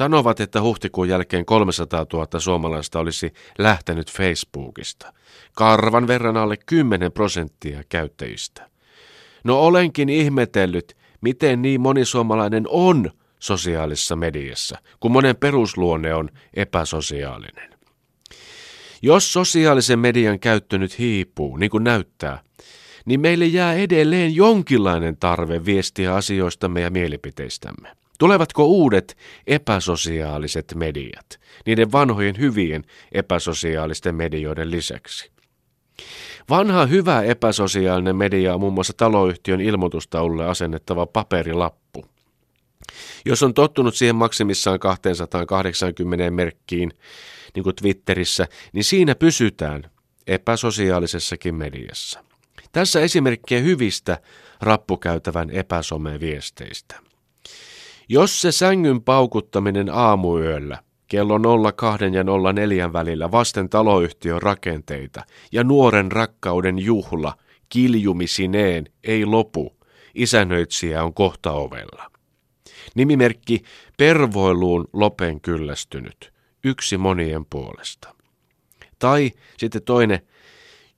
Sanovat, 0.00 0.40
että 0.40 0.62
huhtikuun 0.62 1.08
jälkeen 1.08 1.44
300 1.44 2.06
000 2.12 2.40
suomalaista 2.40 2.98
olisi 2.98 3.32
lähtenyt 3.58 4.10
Facebookista. 4.12 5.12
Karvan 5.54 6.06
verran 6.06 6.36
alle 6.36 6.56
10 6.66 7.12
prosenttia 7.12 7.82
käyttäjistä. 7.88 8.70
No 9.44 9.60
olenkin 9.60 10.08
ihmetellyt, 10.08 10.96
miten 11.20 11.62
niin 11.62 11.80
moni 11.80 12.04
suomalainen 12.04 12.64
on 12.68 13.10
sosiaalisessa 13.38 14.16
mediassa, 14.16 14.78
kun 15.00 15.12
monen 15.12 15.36
perusluonne 15.36 16.14
on 16.14 16.28
epäsosiaalinen. 16.54 17.70
Jos 19.02 19.32
sosiaalisen 19.32 19.98
median 19.98 20.40
käyttö 20.40 20.78
nyt 20.78 20.98
hiipuu, 20.98 21.56
niin 21.56 21.70
kuin 21.70 21.84
näyttää, 21.84 22.40
niin 23.04 23.20
meille 23.20 23.46
jää 23.46 23.74
edelleen 23.74 24.34
jonkinlainen 24.34 25.16
tarve 25.16 25.64
viestiä 25.64 26.14
asioistamme 26.14 26.80
ja 26.80 26.90
mielipiteistämme. 26.90 27.99
Tulevatko 28.20 28.64
uudet 28.64 29.16
epäsosiaaliset 29.46 30.74
mediat, 30.74 31.40
niiden 31.66 31.92
vanhojen 31.92 32.38
hyvien 32.38 32.84
epäsosiaalisten 33.12 34.14
medioiden 34.14 34.70
lisäksi? 34.70 35.30
Vanha 36.50 36.86
hyvä 36.86 37.22
epäsosiaalinen 37.22 38.16
media 38.16 38.54
on 38.54 38.60
muun 38.60 38.72
muassa 38.72 38.92
taloyhtiön 38.96 39.60
ilmoitustaululle 39.60 40.46
asennettava 40.46 41.06
paperilappu. 41.06 42.04
Jos 43.24 43.42
on 43.42 43.54
tottunut 43.54 43.94
siihen 43.94 44.16
maksimissaan 44.16 44.80
280 44.80 46.30
merkkiin, 46.30 46.92
niin 47.54 47.64
kuin 47.64 47.76
Twitterissä, 47.76 48.48
niin 48.72 48.84
siinä 48.84 49.14
pysytään 49.14 49.90
epäsosiaalisessakin 50.26 51.54
mediassa. 51.54 52.24
Tässä 52.72 53.00
esimerkkejä 53.00 53.60
hyvistä 53.60 54.18
rappukäytävän 54.60 55.50
epäsomeviesteistä. 55.50 57.09
Jos 58.12 58.40
se 58.40 58.52
sängyn 58.52 59.02
paukuttaminen 59.02 59.88
aamuyöllä 59.90 60.78
kello 61.08 61.62
02 61.72 62.04
ja 62.04 62.24
04 62.54 62.92
välillä 62.92 63.30
vasten 63.30 63.68
taloyhtiön 63.68 64.42
rakenteita 64.42 65.24
ja 65.52 65.64
nuoren 65.64 66.12
rakkauden 66.12 66.78
juhla 66.78 67.34
kiljumisineen 67.68 68.86
ei 69.04 69.24
lopu, 69.24 69.76
isännöitsijä 70.14 71.04
on 71.04 71.14
kohta 71.14 71.52
ovella. 71.52 72.10
Nimimerkki 72.94 73.62
Pervoiluun 73.96 74.88
lopen 74.92 75.40
kyllästynyt, 75.40 76.32
yksi 76.64 76.98
monien 76.98 77.44
puolesta. 77.50 78.14
Tai 78.98 79.30
sitten 79.58 79.82
toinen, 79.82 80.20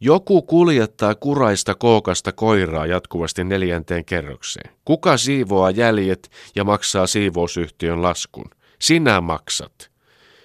joku 0.05 0.43
kuljettaa 0.43 1.15
kuraista 1.15 1.75
kookasta 1.75 2.33
koiraa 2.33 2.87
jatkuvasti 2.87 3.45
neljänteen 3.45 4.05
kerrokseen. 4.05 4.75
Kuka 4.85 5.17
siivoaa 5.17 5.71
jäljet 5.71 6.31
ja 6.55 6.65
maksaa 6.65 7.07
siivousyhtiön 7.07 8.03
laskun? 8.03 8.51
Sinä 8.81 9.21
maksat. 9.21 9.91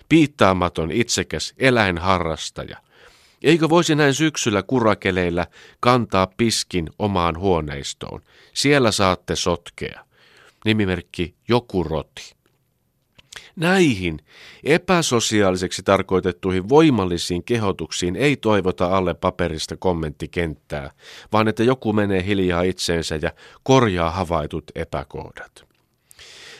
Piittaamaton 0.10 0.92
itsekäs 0.92 1.54
eläinharrastaja. 1.58 2.78
Eikö 3.44 3.70
voisi 3.70 3.96
näin 3.96 4.14
syksyllä 4.14 4.64
kurakeleillä 4.64 5.48
kantaa 5.80 6.28
piskin 6.38 6.90
omaan 7.00 7.40
huoneistoon? 7.40 8.22
Siellä 8.54 8.92
saatte 8.92 9.36
sotkea. 9.36 10.06
Nimimerkki 10.66 11.36
Joku 11.48 11.84
roti. 11.84 12.37
Näihin 13.56 14.20
epäsosiaaliseksi 14.64 15.84
tarkoitettuihin 15.84 16.70
voimallisiin 16.70 17.44
kehotuksiin 17.44 18.16
ei 18.16 18.36
toivota 18.36 18.98
alle 18.98 19.14
paperista 19.14 19.78
kommenttikenttää, 19.78 20.92
vaan 21.34 21.48
että 21.48 21.64
joku 21.64 21.94
menee 21.94 22.26
hiljaa 22.26 22.62
itseensä 22.62 23.20
ja 23.22 23.32
korjaa 23.64 24.12
havaitut 24.12 24.64
epäkohdat. 24.76 25.68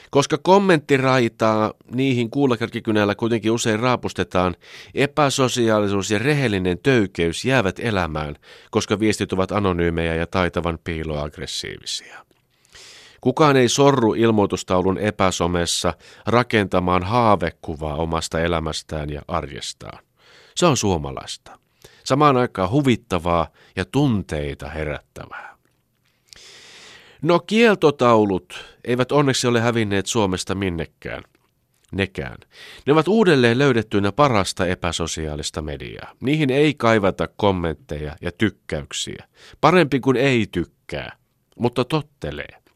Koska 0.10 0.38
kommenttiraitaa 0.38 1.74
niihin 1.92 2.30
kuulakärkikynällä 2.30 3.16
kuitenkin 3.16 3.52
usein 3.52 3.80
raapustetaan, 3.80 4.56
epäsosiaalisuus 4.94 6.12
ja 6.12 6.20
rehellinen 6.20 6.80
töykeys 6.84 7.46
jäävät 7.46 7.80
elämään, 7.80 8.36
koska 8.72 9.00
viestit 9.00 9.34
ovat 9.34 9.52
anonyymejä 9.52 10.16
ja 10.16 10.28
taitavan 10.28 10.80
piiloaggressiivisia. 10.84 12.27
Kukaan 13.22 13.58
ei 13.58 13.70
sorru 13.70 14.14
ilmoitustaulun 14.14 14.98
epäsomessa 14.98 15.94
rakentamaan 16.26 17.04
haavekuvaa 17.04 17.96
omasta 17.96 18.40
elämästään 18.40 19.10
ja 19.10 19.22
arjestaan. 19.28 20.04
Se 20.56 20.66
on 20.66 20.78
suomalaista. 20.78 21.60
Samaan 22.04 22.38
aikaan 22.38 22.72
huvittavaa 22.72 23.48
ja 23.76 23.86
tunteita 23.86 24.70
herättävää. 24.70 25.58
No 27.22 27.40
kieltotaulut 27.40 28.66
eivät 28.84 29.12
onneksi 29.12 29.48
ole 29.48 29.62
hävinneet 29.62 30.06
Suomesta 30.06 30.56
minnekään. 30.56 31.24
Nekään. 31.92 32.38
Ne 32.86 32.94
ovat 32.94 33.08
uudelleen 33.08 33.58
löydettyinä 33.58 34.12
parasta 34.12 34.66
epäsosiaalista 34.66 35.62
mediaa. 35.62 36.14
Niihin 36.20 36.50
ei 36.50 36.74
kaivata 36.74 37.28
kommentteja 37.28 38.16
ja 38.22 38.32
tykkäyksiä. 38.32 39.28
Parempi 39.62 40.00
kuin 40.00 40.18
ei 40.18 40.48
tykkää, 40.52 41.18
mutta 41.60 41.86
tottelee. 41.86 42.67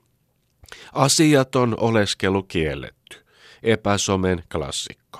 Asiaton 0.93 1.75
oleskelu 1.79 2.43
kielletty. 2.43 3.17
Epäsomen 3.63 4.43
klassikko. 4.51 5.19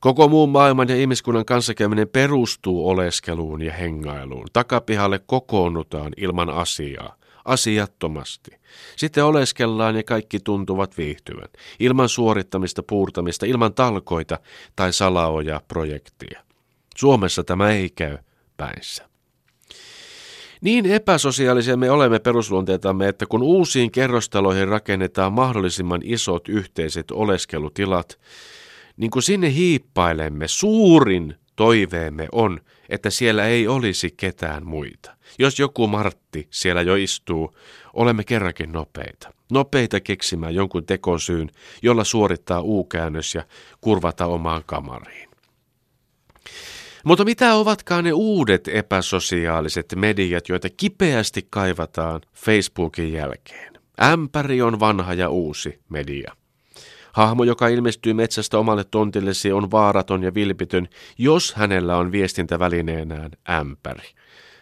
Koko 0.00 0.28
muun 0.28 0.48
maailman 0.48 0.88
ja 0.88 0.96
ihmiskunnan 0.96 1.44
kanssakäyminen 1.44 2.08
perustuu 2.08 2.88
oleskeluun 2.88 3.62
ja 3.62 3.72
hengailuun. 3.72 4.46
Takapihalle 4.52 5.20
kokoonnutaan 5.26 6.12
ilman 6.16 6.50
asiaa, 6.50 7.16
asiattomasti. 7.44 8.50
Sitten 8.96 9.24
oleskellaan 9.24 9.96
ja 9.96 10.02
kaikki 10.02 10.40
tuntuvat 10.40 10.98
viihtyvän, 10.98 11.48
ilman 11.80 12.08
suorittamista, 12.08 12.82
puurtamista, 12.82 13.46
ilman 13.46 13.74
talkoita 13.74 14.38
tai 14.76 14.92
salaoja 14.92 15.60
projektia. 15.68 16.42
Suomessa 16.96 17.44
tämä 17.44 17.70
ei 17.70 17.90
käy 17.90 18.18
päinsä. 18.56 19.08
Niin 20.60 20.86
epäsosiaalisia 20.86 21.76
me 21.76 21.90
olemme 21.90 22.18
perusluonteetamme, 22.18 23.08
että 23.08 23.26
kun 23.26 23.42
uusiin 23.42 23.90
kerrostaloihin 23.90 24.68
rakennetaan 24.68 25.32
mahdollisimman 25.32 26.00
isot 26.04 26.48
yhteiset 26.48 27.10
oleskelutilat, 27.10 28.18
niin 28.96 29.10
kun 29.10 29.22
sinne 29.22 29.54
hiippailemme, 29.54 30.48
suurin 30.48 31.34
toiveemme 31.56 32.28
on, 32.32 32.60
että 32.88 33.10
siellä 33.10 33.46
ei 33.46 33.68
olisi 33.68 34.14
ketään 34.16 34.66
muita. 34.66 35.10
Jos 35.38 35.58
joku 35.58 35.86
Martti 35.86 36.46
siellä 36.50 36.82
jo 36.82 36.94
istuu, 36.94 37.54
olemme 37.94 38.24
kerrankin 38.24 38.72
nopeita. 38.72 39.32
Nopeita 39.50 40.00
keksimään 40.00 40.54
jonkun 40.54 40.86
tekosyyn, 40.86 41.50
jolla 41.82 42.04
suorittaa 42.04 42.60
uukäännös 42.60 43.34
ja 43.34 43.44
kurvata 43.80 44.26
omaan 44.26 44.62
kamariin. 44.66 45.27
Mutta 47.04 47.24
mitä 47.24 47.54
ovatkaan 47.54 48.04
ne 48.04 48.12
uudet 48.12 48.68
epäsosiaaliset 48.68 49.94
mediat, 49.96 50.48
joita 50.48 50.68
kipeästi 50.76 51.46
kaivataan 51.50 52.20
Facebookin 52.34 53.12
jälkeen? 53.12 53.72
Ämpäri 54.02 54.62
on 54.62 54.80
vanha 54.80 55.14
ja 55.14 55.28
uusi 55.28 55.80
media. 55.88 56.36
Hahmo, 57.12 57.44
joka 57.44 57.68
ilmestyy 57.68 58.12
metsästä 58.12 58.58
omalle 58.58 58.84
tontillesi, 58.84 59.52
on 59.52 59.70
vaaraton 59.70 60.22
ja 60.22 60.34
vilpitön, 60.34 60.88
jos 61.18 61.54
hänellä 61.54 61.96
on 61.96 62.12
viestintävälineenään 62.12 63.30
ämpäri. 63.50 64.08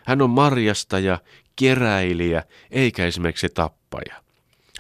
Hän 0.05 0.23
on 0.23 0.31
marjastaja, 0.31 1.19
keräilijä, 1.57 2.43
eikä 2.71 3.07
esimerkiksi 3.07 3.49
tappaja. 3.49 4.23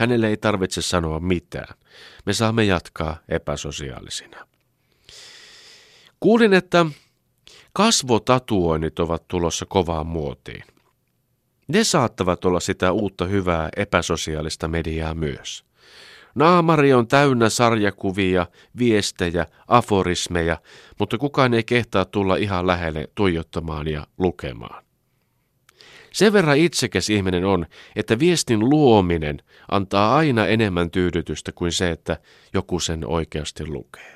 Hänelle 0.00 0.28
ei 0.28 0.37
tarvitse 0.37 0.83
sanoa 0.83 1.21
mitään. 1.21 1.75
Me 2.27 2.33
saamme 2.33 2.65
jatkaa 2.65 3.16
epäsosiaalisina. 3.28 4.47
Kuulin, 6.21 6.53
että 6.53 6.87
Kasvotatuoinnit 7.76 8.98
ovat 8.98 9.28
tulossa 9.28 9.66
kovaan 9.66 10.06
muotiin. 10.06 10.64
Ne 11.69 11.84
saattavat 11.84 12.44
olla 12.44 12.60
sitä 12.60 12.92
uutta 12.92 13.26
hyvää 13.26 13.69
epäsosiaalista 13.76 14.69
mediaa 14.69 15.14
myös. 15.14 15.64
Naamari 16.34 16.92
on 16.92 17.09
täynnä 17.09 17.48
sarjakuvia, 17.48 18.47
viestejä, 18.78 19.47
aforismeja, 19.68 20.59
mutta 20.98 21.18
kukaan 21.18 21.54
ei 21.54 21.65
kehtaa 21.65 22.04
tulla 22.04 22.36
ihan 22.36 22.66
lähelle 22.66 23.09
tuijottamaan 23.15 23.89
ja 23.89 24.06
lukemaan. 24.18 24.84
Sen 26.12 26.33
verran 26.33 26.59
itsekäs 26.59 27.10
ihminen 27.10 27.45
on, 27.45 27.66
että 27.97 28.18
viestin 28.18 28.71
luominen 28.71 29.39
antaa 29.71 30.16
aina 30.16 30.47
enemmän 30.47 30.91
tyydytystä 30.91 31.53
kuin 31.53 31.72
se, 31.72 31.91
että 31.91 32.18
joku 32.54 32.80
sen 32.80 33.06
oikeasti 33.06 33.66
lukee. 33.66 34.16